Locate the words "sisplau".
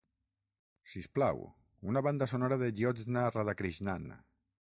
0.93-1.43